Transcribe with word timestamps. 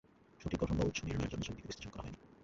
সঠিক 0.41 0.59
গঠন 0.61 0.75
বা 0.77 0.83
উৎস 0.83 0.99
নির্ণয়ের 1.03 1.31
জন্য 1.31 1.43
ছবিটিকে 1.43 1.69
বিশ্লেষণ 1.69 1.91
করা 1.91 2.03
হয়নি। 2.03 2.17